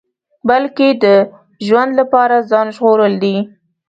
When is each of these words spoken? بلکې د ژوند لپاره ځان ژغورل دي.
بلکې 0.49 0.87
د 1.03 1.05
ژوند 1.67 1.91
لپاره 1.99 2.35
ځان 2.51 2.67
ژغورل 2.75 3.13
دي. 3.23 3.37